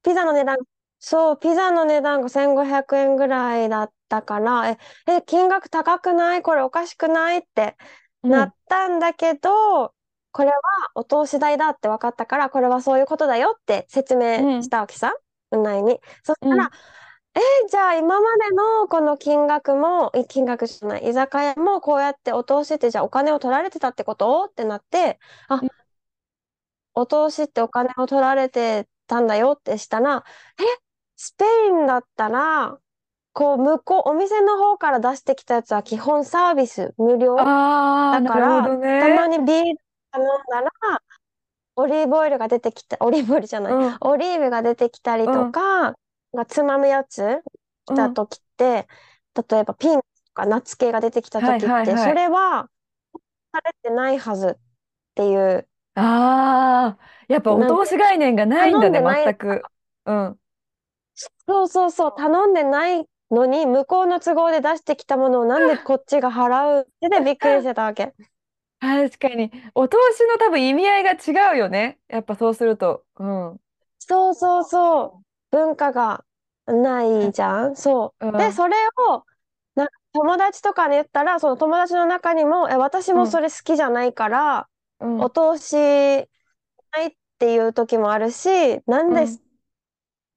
[0.03, 0.57] ピザの値段、
[1.03, 6.43] そう、ピザの値段が1500円ぐらいだったから、え、え、金額高くない？
[6.43, 7.39] これおかしくない？
[7.39, 7.75] って
[8.21, 9.95] なっうんたんだけど、
[10.31, 10.55] これは
[10.93, 14.69] お通し代だって分かったから、これはそういうことだよって説明しうん。
[14.69, 15.11] たわけさ、
[15.51, 15.99] うないに。
[16.23, 16.71] そしたら、うん。
[17.33, 24.45] え、じゃあ今までのこの金額も、い金額じゃない、居酒屋もこうやってお通しってじゃあお金を取られてたってこと？
[24.51, 25.69] ってなって、あ、うん。
[26.93, 30.23] お通しってお金を取られてたんだよってしたら、
[30.59, 30.63] え、
[31.23, 32.79] スペインだったら、
[33.33, 38.87] こう、向こう、お店の方から出してきたやつは基本サービス無料ああ、だから、なるほどね。
[38.99, 39.79] たまにビール
[40.11, 40.71] 頼んだら、
[41.75, 45.93] オリーブオイルが出てきた、オリーブオイルじゃない、うん、オリーブが出てきたりうん、とか、
[46.33, 47.43] がつまむやつ
[47.85, 48.13] 来たうん。
[48.13, 48.87] 時って、
[49.49, 52.21] 例えばピーナッツとかナッツ系が出てきたはい時って、そはいはい。
[52.21, 52.69] れは
[53.53, 54.55] されてないはずっ
[55.15, 59.69] ていう、ああ、やっぱおなんて、通し概念がないんだね、頼んでない全く。
[60.07, 60.40] うん。
[61.47, 68.13] そうそうそう、頼んでないのに、向こうの都合で出してきたものをなんで こっちが払うってでびっくりしてたわけ。
[68.79, 69.51] 確かに。
[69.75, 71.99] お通しの多分意味合いが違うよね。
[72.07, 73.05] やっぱそうすると。
[73.17, 73.61] うん。
[73.99, 76.25] そうそうそう、文化が
[76.65, 77.75] ないじゃん。
[77.75, 78.37] そう。
[78.37, 78.53] で、うん。
[78.53, 78.75] それ
[79.09, 79.25] を、
[79.75, 83.41] なんか友達とかに言ったら、その友達の中にも、え、私もそうん。
[83.41, 84.69] れ好きじゃないから、
[85.17, 85.31] おうん。
[85.31, 88.49] 通しないっていう時もあるし、
[88.85, 89.21] 何うん。
[89.21, 89.43] です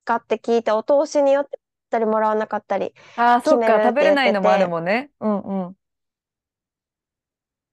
[0.04, 1.58] かって聞いて、お通しによって
[1.90, 3.80] たりもらわなかったりああ、そ決っか。
[3.82, 5.10] 食べれないのもあるもんね。
[5.20, 5.76] うんうん。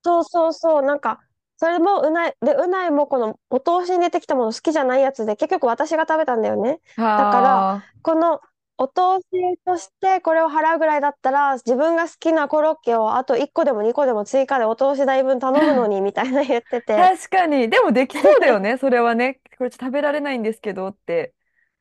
[0.03, 1.19] そうそうそう、なんか、
[1.57, 6.81] それもうない、で、うないもこのお通しに出てきたもの好きじゃないやつで、結局私が食べたんだよね。
[7.15, 8.01] だから、はあ。
[8.01, 8.41] この
[8.77, 16.93] お通しとしてこれを払うぐらいだったら、自分が好きなコロッケをあと1個でも2個でも追加でお通し代分頼むのに、みたいな言ってて。
[16.95, 17.69] 確かに。
[17.69, 18.77] でもできそうだよね。
[18.77, 19.39] それはね。
[19.57, 21.33] これ食べられないんですけどって。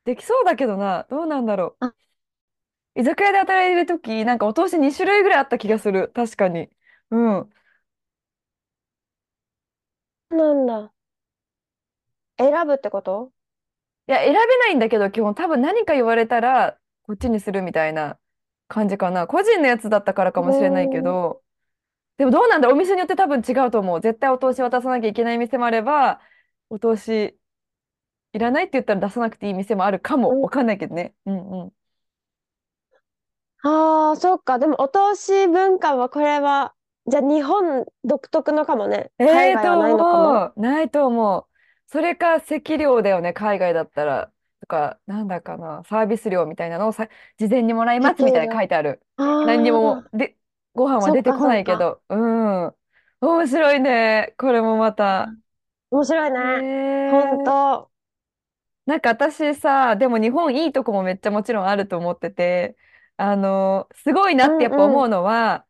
[0.05, 1.05] できそうだけどな。
[1.09, 1.93] どうなんだろあ
[2.95, 6.09] 居酒屋で働いてる時なんかお通し2種類ぐらいあった気がする。
[6.13, 6.69] 確かに。
[7.11, 7.49] うん。
[10.29, 10.91] なんだ。
[12.37, 13.31] 選ぶってこと？
[14.07, 18.19] いや、選べないんだけど、基本多分何か言われたら、こっちにするみたいな
[18.67, 19.27] 感じかな。
[19.27, 21.01] 個人のやつだったからかうもしれないけ。
[21.01, 21.43] ど、
[22.17, 24.01] でもどうなんだろう、お店によって多分違うと思う。
[24.01, 26.21] 絶対お通し渡さなきゃいけない店もあれば、
[26.69, 27.39] お通し
[28.33, 30.29] いらないって言ったら出さなくていい店もあるかも。
[30.29, 31.15] うんわかんないけどね。
[31.25, 31.73] うんうん。
[33.63, 34.57] ああ、そっか。
[34.59, 36.75] でも、お通し文化は、これは、
[37.07, 39.11] じゃあ、日本独特のかもね。
[39.27, 40.43] 海ええと外はないのかも。
[40.43, 40.59] 思う。
[40.59, 41.47] ないと思う。
[41.87, 44.33] それか席料だよね、海外だったら。
[44.61, 48.55] とか、なんだかな、サービス料みたいなのをさ、事前にもらいますみたいな。
[48.55, 49.01] 書いてある。
[49.43, 50.37] 何にも、ああ、で、
[50.73, 51.57] ご飯はそっか、出てこそっか。
[51.57, 52.03] ないけど。
[52.09, 52.75] うん。
[53.21, 54.33] 面白いね。
[54.37, 55.37] これもまた。
[55.91, 56.65] 面白いね。
[57.05, 57.90] 本ええ当。
[58.91, 62.77] なんか私さ、でも日本いいとこもめっちゃもちろんあると思ってて、
[63.17, 64.83] あの、すごいなうってやっぱ。
[64.85, 65.65] 思うのは、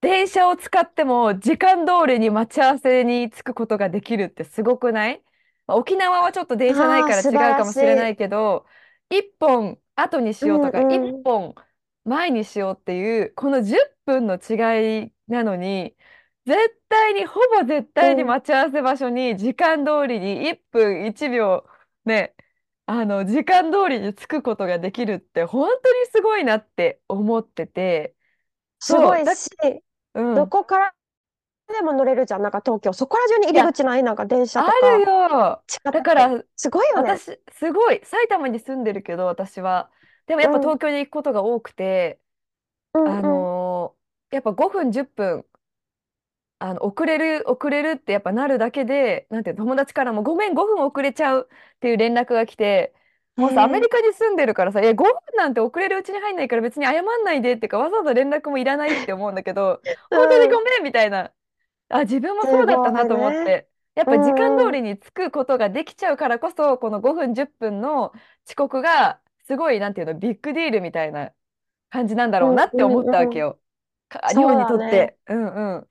[0.00, 5.22] 電車を使っても時間通りに待ち合わせに着くことができるってすごくない？
[5.66, 7.80] まあ沖縄はちょっと電車ないから素晴違うかもらしい。
[7.80, 8.66] しれないけど、
[9.10, 11.24] 一本後にしうようとか、一んうん。
[11.24, 11.54] 本
[12.04, 15.96] 前にしようっていう、この10分の違いなのに、
[16.46, 18.28] 絶対に、ほぼ絶対にうん。
[18.28, 21.66] 待ち合わせ場所に時間通りに1分1秒
[22.08, 22.34] ね、
[22.86, 28.16] あの、時間通りに着くことができるって本当にすごいなって思ってて、
[28.80, 29.50] すごいし、
[30.14, 30.34] うん。
[30.34, 30.94] どこから
[31.68, 32.42] でも乗れるじゃん。
[32.42, 32.92] なんか東京。
[32.92, 34.02] そこら中に入り口ない？
[34.02, 35.62] なんか電車あるとかよ。
[35.66, 36.02] 地下鉄。
[36.02, 37.10] だから、すごいよね。
[37.10, 39.90] 私、すごい、埼玉に住んでるけど、私は。
[40.26, 40.62] でもやっぱうん。
[40.62, 42.20] 東京に行くことが多くて、
[42.92, 43.22] あうんうん。
[43.22, 43.98] のー
[44.30, 45.46] やっぱ5分、10分、
[46.60, 52.94] あの、遅れる、遅れるってやっぱなるだけで、なんていうの友達からも、ごめん、5分遅れちゃうっていう連絡が来て、
[53.38, 53.80] へもうさ、アメえ。
[53.80, 59.80] リカに住んでるからさ、え、5分なんて遅れるうちに入んないから別に謝んないでっていうか、わざわざ連絡もいらないって思うんだけど、
[60.12, 60.58] 本当にうん。
[60.58, 61.32] ごめんみたいな。
[61.88, 63.38] あ、自分もそうだったなと思っ。
[63.38, 63.68] て。
[63.94, 64.70] やっうぱ時間通。
[64.72, 68.12] りに着くことができちゃうからこそ、この5分、10分の
[68.46, 71.32] 遅刻がすごい、なんていうの、ビッグディールみたいな
[71.90, 73.28] 感じなんだろううんなって思ったわ。
[73.28, 73.60] けよ。
[74.08, 74.66] か日本に。
[74.66, 75.18] とって。
[75.28, 75.90] うんうん。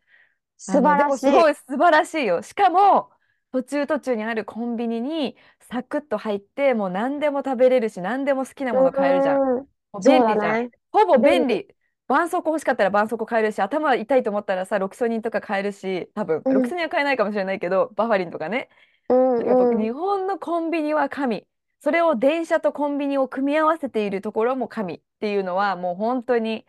[0.65, 1.26] あ素晴らしい。
[1.28, 2.41] もすごい素晴らしいよ。
[2.41, 3.10] しかも、
[3.52, 9.41] 途中途中にあるコンビニにサクッと入って、もう何でも食べれるし、何でも好きなもの買えるじゃん。
[9.41, 9.46] うん。
[9.58, 9.65] も
[9.96, 10.38] う便利じゃん。
[10.38, 10.72] だね。
[10.91, 11.67] ほぼ便利。
[12.10, 16.54] 絆創膏欲しかったら絆創膏買えるし、頭痛いと思ったらさ、ロキソニンとか買えるし、多分、うん。
[16.54, 18.70] ロキソニンは買えないかもしれないけど、バファリンとかね。
[19.10, 19.82] うんうん。
[19.82, 21.48] 日本のコンビニは神。
[21.80, 26.65] それを電車とコンビニを組み合わせているところも神っていうのはもう本当に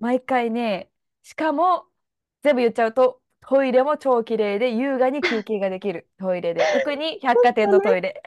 [0.00, 0.90] 毎回ね、
[1.22, 1.84] しかも
[2.42, 6.62] 全部言っちゃうとトイレも超綺麗で優雅に休憩ができるトイレで。
[6.72, 7.70] 特に百貨店。
[7.70, 8.22] のトイレ。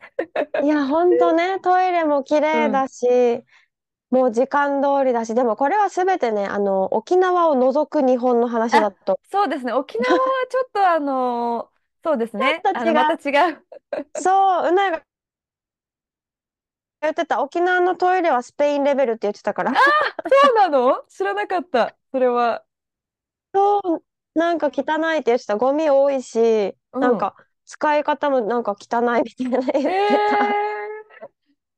[0.60, 1.60] いや、ほんとね。
[1.60, 2.70] トイレも綺うん。
[2.70, 3.08] 麗だし、
[4.12, 9.20] もう時間通りだし、でもこれはすべてね、あの、沖縄を除く日本の話あ、だと。
[9.32, 9.74] そうですね。
[9.74, 12.62] 沖縄はちょっとあのーそうですね。
[12.94, 13.66] また違う。
[14.16, 15.04] そう、うなが
[17.02, 17.42] 言ってた。
[17.42, 19.72] 沖縄のトイレはスペインレベルって言ってたから。
[20.30, 21.04] そうなの？
[21.10, 21.96] 知らなかった。
[22.12, 22.66] それは。
[23.54, 24.04] そう、
[24.34, 25.58] なんか汚いって言ってた。
[25.58, 27.02] ゴミ多いし、うん。
[27.02, 30.38] なんか使い方もなんか汚いみたいなへ言ってた。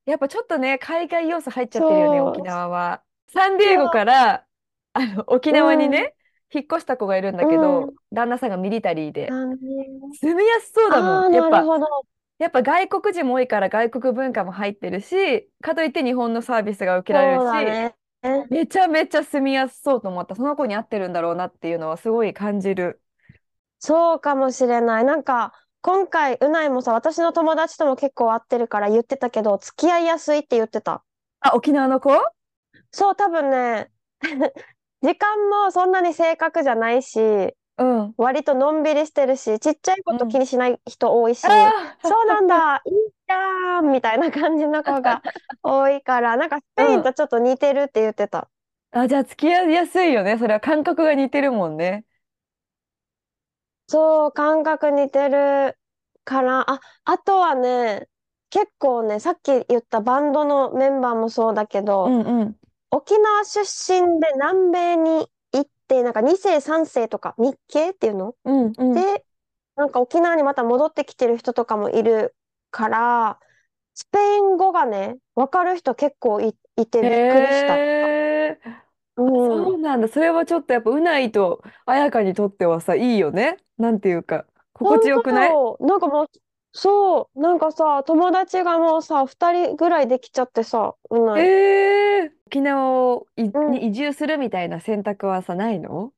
[0.08, 0.12] え。
[0.12, 3.04] やっぱちょっとね、海外要素入っちゃってるよね、沖そう、縄は。
[3.30, 4.46] サンディエゴかそら
[4.94, 6.14] あの沖縄にね、
[6.54, 7.96] 引っ越した子がいるんだうけど、ん。
[8.12, 9.30] 旦那さんがミリタリーで。
[9.30, 9.58] なんで
[10.22, 11.34] 住みやすそうだもん。
[11.34, 11.86] やっぱ、なるほど。
[12.40, 17.96] やっぱ外国人も多いから外国文化も入ってるし、かといって日本のサービスが受けられるそうだし、ね。
[18.50, 20.36] めちゃめちゃ住みやすそうと思った。
[20.36, 23.02] その子に合ってるんだろうなっていうのはすごい感じる。
[23.80, 25.06] そうかもしれない。
[25.06, 31.04] なんか、今回、うないもさ、私の友達とも結構会ってるから言ってたけど、付き合いやすいって言ってた。
[31.42, 32.10] あ、沖縄の子？
[32.92, 33.92] そう、多分ね、
[35.02, 37.20] 時間もそんなに正確じゃないし、
[37.78, 38.16] うん。
[38.18, 40.40] 割とのんびりしてるし、ちっちゃいこと気うん。
[40.40, 45.22] にしない人多いし、あそうなんあ、だ、い いじゃんみたいな感じの子が
[45.64, 46.94] 多いから、なんかスペうん。
[46.94, 48.50] インとちょっと似てるって言ってた。
[48.92, 50.38] あ、じゃあ付き合いやすいよね。
[50.38, 52.06] それは感覚が似てるもんね。
[53.88, 55.78] そう、感覚似てる
[56.24, 58.10] から、あ、あとはね、
[58.50, 62.60] 結構ね、さっき言ったバンドのメンバーもそうだけど、うんうん。
[62.92, 68.36] 沖縄出身で南米に行って、なんか2世3世とか日系っていうの？
[68.46, 68.94] うんうん。
[68.94, 69.26] で、
[69.76, 72.36] なんか沖縄にまた戻ってきてる人とかもいる
[72.74, 73.40] から、
[73.96, 77.84] スペイン語がね、わかる人結構い、いてへびっくりした。
[78.52, 78.60] え。
[79.18, 79.76] うあ、そん。
[79.76, 80.08] うなんだ。
[80.08, 83.58] それはちょっとやっぱうないと彩香にとってはさ、いいよね。
[83.78, 85.50] なんていうか、心地本よくない？
[85.50, 85.88] 当よ。
[85.88, 86.28] なんかもう、
[86.72, 91.54] そう、なんかさ、友達がもうさ、二人ぐらいできちゃってさ、うえない。
[92.48, 96.14] 沖縄をいうんに移住するみたいな選択はさ、ないの？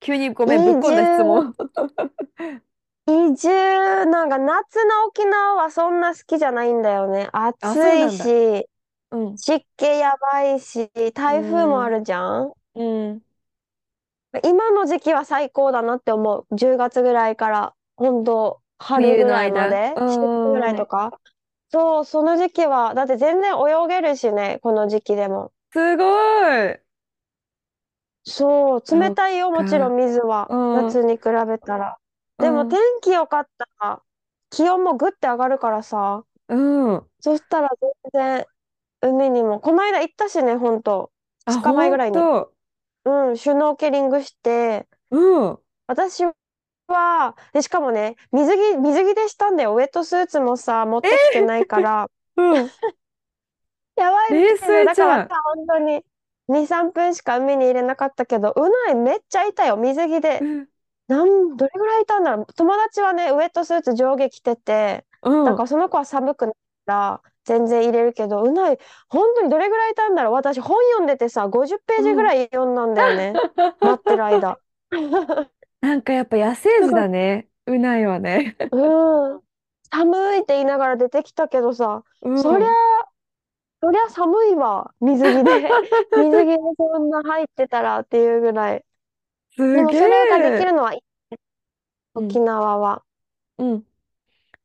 [0.00, 1.54] 急にごめん、ぶっこんだ質問。
[3.06, 3.48] 移住、
[4.06, 7.28] なんか夏の沖縄はそんな好きじゃないんだよね。
[7.32, 8.32] 暑あ、そういなんだ。
[8.32, 8.66] し、
[9.10, 9.36] うん。
[9.36, 12.52] 湿気やばいし、台風もあるじゃん？
[12.74, 12.82] う
[13.14, 13.24] ん。
[14.44, 16.56] 今の時期は最高だなって思う。
[16.56, 19.68] 10月ぐらいから、本当春冬のぐらいま間。
[19.68, 20.76] で、う4月ぐらいん。
[20.76, 21.18] とか？
[21.70, 25.52] そう、その時期は、だって全然泳げるしね、この時期でも。
[25.72, 26.04] すご
[26.72, 26.80] い。
[28.26, 29.90] そう、そっ冷たいよ、もちろか。
[29.90, 30.46] ん水は。
[30.50, 30.98] うん。
[30.98, 31.98] 夏に比べたら。
[32.38, 32.84] うでも天ん。
[33.02, 34.02] 気良かったら、
[34.50, 36.54] 気温もぐって上がるからさ、う
[36.96, 37.10] ん。
[37.20, 38.46] そしたら全然
[39.02, 41.12] 海にも、この間行ったしね、ほんと。
[41.46, 42.28] あ、2日前ぐらいに。
[42.32, 42.54] と。
[43.06, 45.16] うん、シュノーケリングして、う
[45.52, 45.58] ん。
[45.86, 46.24] 私
[46.88, 49.74] は、で、しかもね、水着、水着でしたんだよ。
[49.74, 52.72] ウェットスーツもさ、持ってきてないから、うん。
[53.96, 54.56] やばい冷ね。
[54.56, 54.84] 静じゃん。
[54.84, 56.04] だからさ、本当に
[56.48, 59.76] 2、3分しか海に入れなかったけど、うないめっちゃいたよ。
[59.76, 60.40] 水着で。
[60.40, 60.68] うん。
[61.08, 62.52] なん、どれぐらいいたんだろう？
[62.54, 65.44] 友達はね、ウェットスーツ上下着てて、うん。
[65.44, 66.54] だからその子は寒くない
[66.86, 70.32] から、全然入れるけど、うない、本当にどれぐらいいたんだろう？
[70.32, 72.16] 私、本読んでてさ、50ページうん。
[72.16, 73.34] ぐらい読んだんだよね。
[73.80, 74.58] 待ってる間。
[75.82, 76.90] なんかやっぱ野生児。
[76.90, 77.48] だね。
[77.66, 78.56] うないはね。
[78.72, 79.40] うん。
[79.90, 82.70] 寒いって言いながら出てきたけどさ、うそりゃ、ん。
[83.82, 84.94] そりゃ寒いわ。
[85.00, 85.68] 水着で。
[86.16, 88.84] 水着でそんな入ってたらっていうぐらい。
[89.72, 90.64] ですもげそれができえ。
[90.64, 91.00] るのはいい
[92.14, 92.40] うん。
[92.40, 93.04] 縄は。
[93.58, 93.86] うん。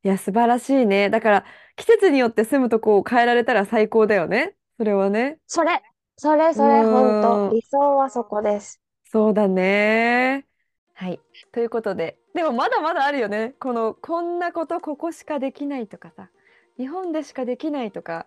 [0.02, 1.10] いや、素晴らしいね。
[1.10, 4.56] だから、季節によって住むとこを変えられたら最高だよね。
[4.78, 5.38] それはね。
[5.46, 5.82] それ、
[6.16, 7.44] それ、うそれ、ほんと。
[7.48, 7.58] ーん。
[7.58, 8.80] 理想はそこです。
[9.04, 10.46] そうだね。
[10.94, 11.20] はい。
[11.52, 13.54] ということで、でもまだまだあるよね。
[13.60, 16.30] この、こんなことここしかできないとかさ、
[16.76, 18.26] 日本でしかできないとか、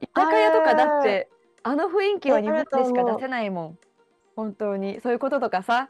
[0.00, 1.18] 居あ酒屋とかだっる。
[1.18, 1.30] て、
[1.62, 3.20] あの雰囲気はあ日本るとでしか出思う。
[3.20, 3.78] せないもん。
[4.38, 5.00] 本当に。
[5.00, 5.88] そういうこととかさ。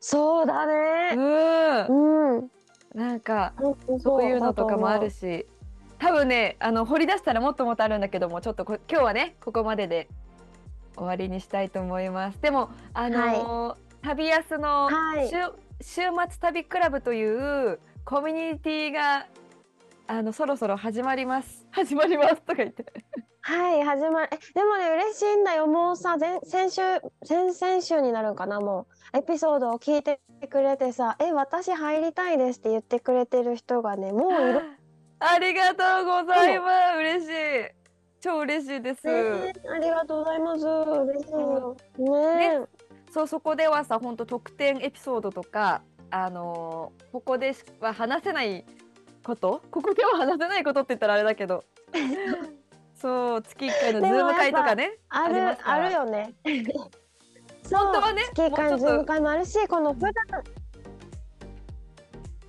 [0.00, 0.72] そうだうね。
[1.14, 2.36] ーん。
[2.38, 2.50] うん。
[2.94, 5.10] なんか、そうそいううのだととかもある。
[5.10, 5.46] し、
[5.98, 10.08] 多分ね、あの、掘り出したらもっともっとあるんだけども、ちょっとこ今日はね、ここまでで
[10.96, 12.40] 終わりにしたいと思います。
[12.40, 13.12] でも、あはい。
[13.12, 15.28] のー旅安のはい。
[15.28, 15.34] 週、
[15.82, 19.26] 週末旅クラブというコミュニティが、
[20.08, 21.66] あの、そろそろ始まります。
[21.70, 22.84] 始まりますとか言って。
[23.40, 24.28] はい、始まる。
[24.32, 25.66] え、でもね、嬉しいんだよ。
[25.66, 26.82] もうさ、前、先週、
[27.24, 29.18] 先々週になるんかな、もう。
[29.18, 34.62] エピソードを聞いてくれてさ、え、私入りたいですって言ってくれてる人がね、もういる
[35.18, 36.62] ありがとうございの。
[36.62, 36.98] ます。
[36.98, 37.32] 嬉しい。
[38.20, 39.06] 超嬉しいです。
[39.06, 40.66] ねえ、ありがとうございます。
[40.66, 41.40] 嬉しいうん。
[41.40, 41.76] よ。
[41.98, 42.66] ね、ね
[43.10, 48.64] そう、そこではさ、本当特典エピソードとか、あのーここでしは話せない
[49.26, 51.98] こと、ここでは話せないことって言ったらあれだけど、え。
[52.94, 55.78] そう、月1回のズーム会とかぱ、ね、ある、あすか？
[55.78, 55.88] ら。
[55.88, 56.34] るよね。
[57.64, 60.12] そう、本当はね、月1もう回のズーム会もあるし、この普段、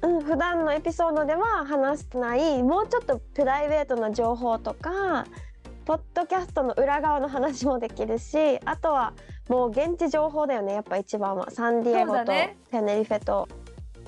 [0.04, 5.26] うん、普段のエピソードでは話してない、もうちょっとプライベートな情報とか、
[5.86, 9.14] ポッドキャストの裏側の話もできるし、あとは
[9.50, 11.50] もう現地情報だよね、やっぱ一番は。
[11.50, 12.58] サンディエゴとだね。
[12.70, 13.48] テネリフェと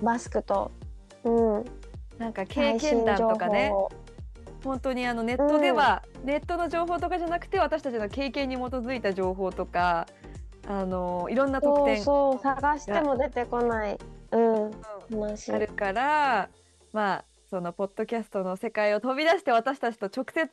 [0.01, 0.71] バスクと、
[1.23, 1.29] う
[1.59, 1.65] ん、
[2.19, 3.73] なんか経最験談とかね。
[4.63, 10.05] 本当にあのネットでうん、は、ネットの情報とかじゃなくて、私たちの経験に基づいた情報とか、
[10.67, 13.97] あのーいろんな特そう典そう、探してが、も出てこない、
[14.31, 14.71] うん。
[15.53, 16.49] あるから、
[16.91, 20.49] まあ、そのポッドキャストの世界を飛び出して私たちと直接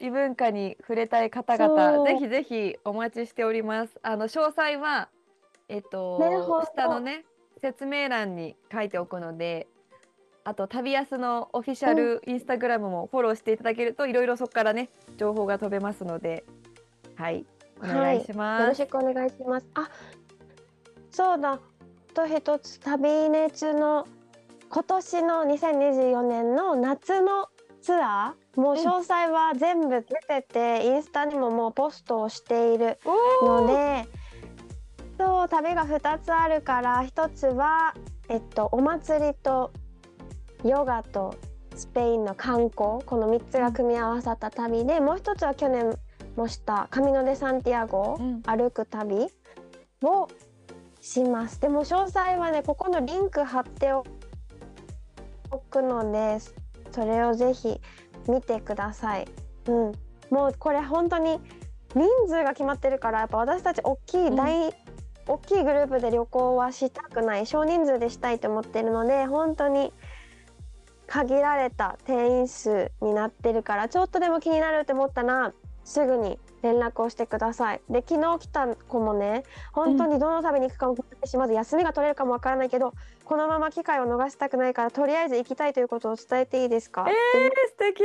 [0.00, 3.98] 異文化に触れたい方々、ぜそひぜひお待ちしております。
[4.02, 5.10] あの詳細は、
[5.68, 6.18] えっと。
[6.74, 7.24] 下のね、
[7.60, 9.68] 説明欄に書いておくので、
[10.46, 16.44] あと、旅安のオフィシャうん、ルインスタグラムもフォローしていただけると、いろいろそこからね、情報が飛べますので、
[17.16, 17.44] はい、
[17.82, 18.74] おはい、願いしよろます。
[18.76, 19.66] しくお願いします。
[19.74, 19.90] あ、
[21.10, 21.54] そうだ。
[21.54, 21.60] あ
[22.14, 24.06] と一つ、旅熱の
[24.70, 27.48] 今年の2024年の夏の
[27.82, 28.78] ツアー、もううん。
[28.78, 33.00] 詳細は全部出てて、インスタにももうポストをしている
[33.42, 34.06] ので、
[35.18, 37.94] そう、旅が2つあるから、1つは、
[38.28, 39.72] えっと、お祭りと
[40.68, 41.34] ヨガと
[41.74, 45.96] スペインの観光、この3つうん、が組み合わさった旅で、もう1つは去年
[46.36, 48.42] もしたカミノ・デ・サンティアゴうん。
[48.42, 49.28] 歩く旅
[50.02, 50.28] を
[51.00, 51.60] します。
[51.60, 54.04] でも詳細はね、ここのリンク貼ってお
[55.70, 56.38] くので、
[56.92, 57.80] それをぜひ
[58.28, 59.28] 見てください。
[59.66, 59.92] うん。
[60.30, 61.38] もうこれ本当に
[61.94, 64.36] 人数が決まってるから、やっぱ私たち大きいうん。
[64.36, 64.74] 大
[65.28, 69.92] 大きいグループで旅行はしたくない少人数でしたいと思ってるので本当に
[71.06, 75.52] 限られた定員数になってるからちょっとでも気になるって思ったら
[75.84, 77.80] すぐに連絡をしてください。
[77.88, 82.92] で昨日来た子もね本当にどの旅に行くかもしまず休みが取れるかもわからないけど
[83.24, 87.14] このまま機会を逃したくないからとりあえず行きたいということを伝えていいですか、えー、
[87.68, 88.02] 素敵。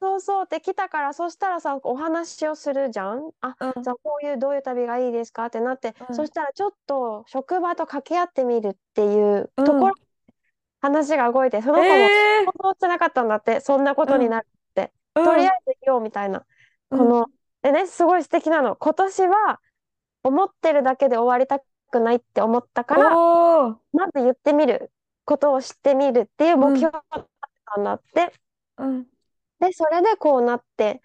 [0.00, 0.44] そうそう。
[0.44, 3.30] って来たからそしたらさお話をするじゃん。
[3.40, 3.82] あ、うん。
[3.82, 5.46] じゃあこういうどういう旅がいいですか？
[5.46, 6.14] ってなって、うん。
[6.14, 9.94] そしたらちょっと職場と掛け合ってみるっていううんところ、
[10.80, 16.44] 話が動いてその子もえ想像してなかったんだってそんなことになるって、ー、とりあえず、ず行こうみたいな、
[16.90, 17.26] うんこの
[17.60, 19.60] でねすごい素敵なの今年は
[20.22, 24.90] 思ってるだけで終わりたくないって思ったからまず言ってみる
[25.28, 27.28] ことを知ってみるっていう目標だっ
[27.74, 28.32] たんだって。
[28.78, 29.06] うん、
[29.60, 31.02] で、それでこうなって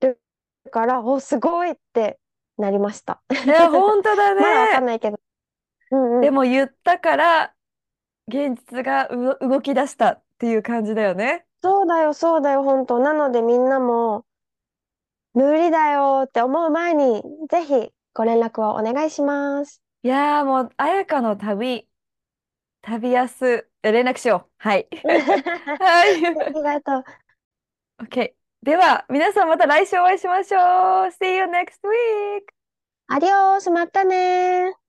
[0.00, 0.20] る
[0.72, 2.18] から、お、すごいって
[2.58, 3.22] なりました。
[3.30, 3.34] え
[3.68, 4.86] 本当だ まだわかんね。
[4.86, 5.20] ないけど。
[5.92, 6.20] うんうん。
[6.20, 7.54] でも言ったから
[8.28, 11.46] 現実がう動き出したっていう感じだよね。
[11.62, 12.98] そうだよ、そうだよ、本当。
[12.98, 14.24] なのでみんなも、
[15.34, 19.80] 無理だよって思う前に、ぜひご連絡をお願いします。
[20.02, 21.88] いやーもう彩香の旅
[22.82, 24.52] 旅安え連絡しよう。
[24.58, 24.88] はい。
[25.04, 26.26] はい。
[26.26, 27.04] ありがとう。
[28.04, 28.34] OK。
[28.62, 30.60] では皆さんまた来週お会いしましょう。
[31.10, 32.52] See you next week!
[33.08, 34.81] アディオース、またねー。